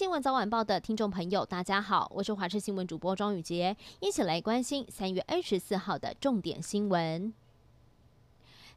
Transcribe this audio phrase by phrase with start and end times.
[0.00, 7.34] 新闻早晚报的听众朋友，大家好，我是华视新闻主播庄宇杰，一起来关心三月二十四号的重点新闻。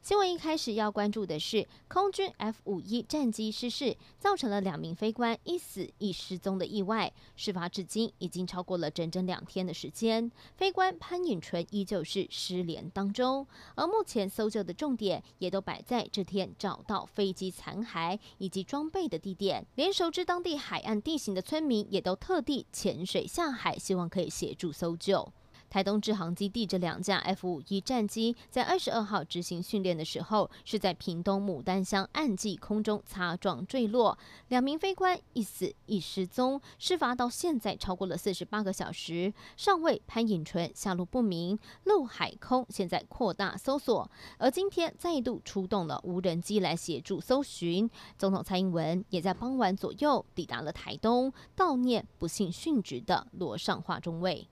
[0.04, 7.10] 新闻一开始要关注的是空军 F 五一战机失事，造成了两名飞官一死一失踪的意外。
[7.36, 13.46] 事发至今已经超过了整整两天的时间，飞官潘颖纯依旧是失联当中。
[13.76, 25.32] 而目前搜救的重点也都摆在这天找到飞机残骸以及装备的地点，连熟知当地海岸地形的村民也都特地潜水下海，希望可以协助搜救。
[25.74, 34.16] 台东志航基地这两架 F 五一战机在二十二号执行训练的时候，是在屏东牡丹乡岸际空中擦撞坠落，
[34.46, 36.60] 两名飞官一死一失踪。
[36.78, 41.58] 事发到现在超过了四十八个小时，上尉潘颖纯下落不明。
[41.82, 47.90] 陆海空现在扩大搜索，而今天再度出动了无人机来协助搜寻。
[48.16, 54.46] 总统蔡英文也在傍晚左右抵达了台东，悼念不幸殉职的罗尚樺中尉。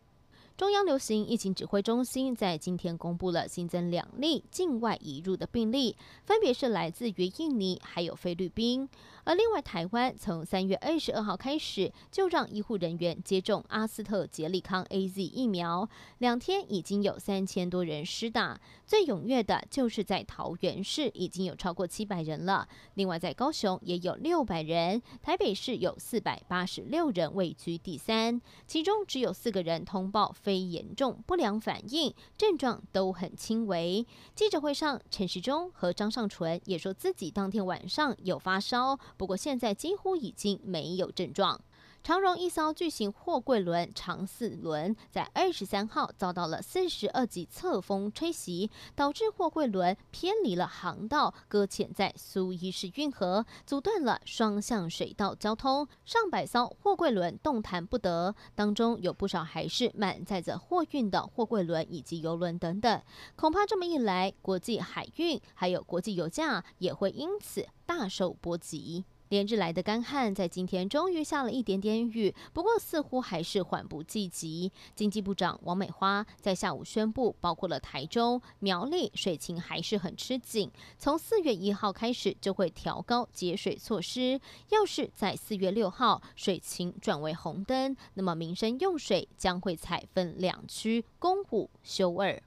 [0.57, 8.89] 中央流行疫情指挥中心在今天公布了新增两例境外移入的病例，分别是来自于印尼还有菲律宾。
[9.25, 22.69] 而另外，台湾从三月二十二号开始就让医护人员接种阿斯特捷利康 AZ 疫苗，两天已经有三千多人施打，最踊跃的就是在桃园市，已经有超过七百人了。
[22.95, 34.07] 另外，在高雄也有六百人，台北市有四百八十六人位居第三，其中只有四个人通报非严重不良反应，症状都很轻微。
[34.35, 38.99] 记者会上，陈时中和张尚淳也说自己当天晚上有发烧。
[39.17, 41.61] 不过现在几乎已经没有症状。
[42.03, 55.87] 长荣一艘巨型货柜轮长四轮在二十三号遭到了四十二级侧风吹袭，导致货柜轮偏离了航道，搁浅在苏伊士运河，阻断了双向水道交通。
[56.05, 63.01] 上百艘货柜轮动弹不得，当中有不少还是满载着货运的货柜轮以及邮轮等等。
[63.37, 69.05] 恐怕这么一来，国际海运还有国际油价也会因此大受波及。
[69.33, 74.71] 连日来的干旱，在今天终于下了一点点雨，不过似乎还是缓不济急。
[74.95, 84.39] 经济部长王美花在下午宣布，包括了台中、苗栗水情还是很吃紧，从四月一号开始就会调高节水措施。
[84.69, 92.39] 要是在四月六号水情转为红灯，那么民生用水将会采分两区，供五休二。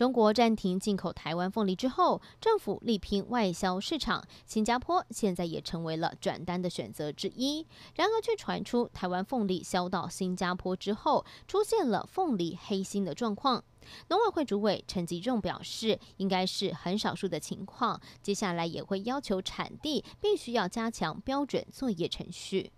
[0.00, 7.66] 中国暂停进口台湾凤梨之后，政府力拼外销市场，新加坡现在也成为了转单的选择之一。
[7.96, 13.62] 然而，却传出台湾凤梨销到新加坡之后，出现了凤梨黑心的状况。
[14.08, 22.72] 农委会主委陈吉仲表示，应该是很少数的情况，接下来也会要求产地必须要加强标准作业程序。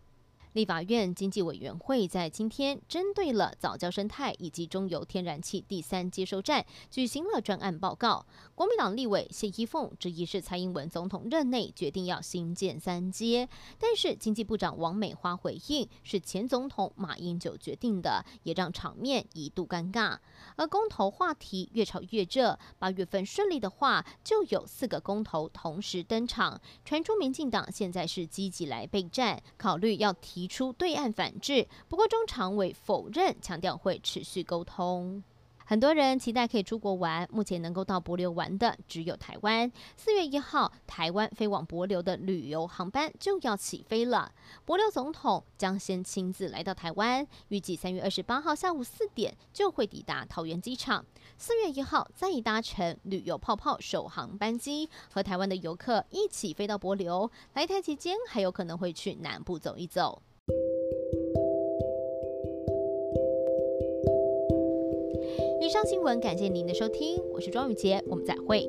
[0.53, 8.27] 立法院经济委员会在今天针对了早教生态以及中油天然气第三接收站举行了专案报告。
[8.55, 13.49] 国民党立委谢依凤质疑是蔡英文总统任内决定要新建三接，
[13.79, 20.19] 但是经济部长王美花回应是前总统马英九决定的，也让场面一度尴尬。
[20.57, 30.42] 而公投话题越炒越热，八月份顺利的话就有四个公投同时登场，传出民进党现在是积极来备战，考虑要提。
[30.43, 35.23] 提出对岸反制，不过中常委否认，强调会持续沟通。
[35.65, 39.71] 很多人期待可以出国玩，目前能够到帛琉玩的只有台湾。
[39.97, 44.33] 四月一号，台湾飞往帛琉的旅游航班就要起飞了。
[44.67, 51.07] 帛琉总统将先亲自来到台湾，预计三月二十八号下午四点就会抵达桃园机场。
[51.39, 57.31] 四月一号再搭乘旅游泡泡首航班机，和台湾的游客一起飞到帛琉。
[57.55, 60.21] 来台期间还有可能会去南部走一走。
[65.65, 68.69] 以上新闻，感谢您的收听，我是庄宇杰，我们再会。